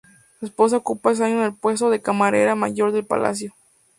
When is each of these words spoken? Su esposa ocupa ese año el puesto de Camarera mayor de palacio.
Su 0.39 0.47
esposa 0.47 0.77
ocupa 0.77 1.11
ese 1.11 1.25
año 1.25 1.45
el 1.45 1.53
puesto 1.55 1.91
de 1.91 2.01
Camarera 2.01 2.55
mayor 2.55 2.91
de 2.91 3.03
palacio. 3.03 3.53